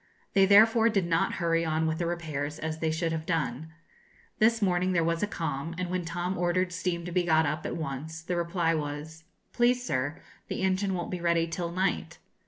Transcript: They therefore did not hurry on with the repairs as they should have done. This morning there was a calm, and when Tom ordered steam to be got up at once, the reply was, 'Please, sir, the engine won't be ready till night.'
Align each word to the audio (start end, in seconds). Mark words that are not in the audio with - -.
They 0.33 0.47
therefore 0.47 0.89
did 0.89 1.05
not 1.05 1.33
hurry 1.33 1.63
on 1.63 1.85
with 1.85 1.99
the 1.99 2.07
repairs 2.07 2.57
as 2.57 2.79
they 2.79 2.89
should 2.89 3.11
have 3.11 3.27
done. 3.27 3.71
This 4.39 4.59
morning 4.59 4.93
there 4.93 5.03
was 5.03 5.21
a 5.21 5.27
calm, 5.27 5.75
and 5.77 5.91
when 5.91 6.05
Tom 6.05 6.39
ordered 6.39 6.71
steam 6.71 7.05
to 7.05 7.11
be 7.11 7.21
got 7.21 7.45
up 7.45 7.67
at 7.67 7.77
once, 7.77 8.23
the 8.23 8.35
reply 8.35 8.73
was, 8.73 9.25
'Please, 9.53 9.85
sir, 9.85 10.17
the 10.47 10.63
engine 10.63 10.95
won't 10.95 11.11
be 11.11 11.21
ready 11.21 11.45
till 11.45 11.71
night.' 11.71 12.17